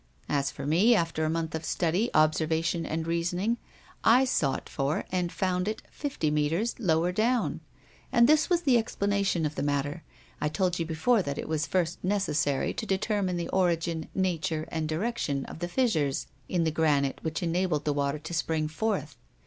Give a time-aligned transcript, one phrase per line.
[0.27, 3.59] As for me, after a month of study, observation, and reasoning,
[4.03, 7.59] I sought for and found it fifty meters lower down.
[8.11, 10.01] And this was the explanation of the matter:
[10.41, 14.89] I told you before that it was first necessary to determine the origin, nature, and
[14.89, 19.17] direction of the fissures in the granite which enabled the water to spring forth.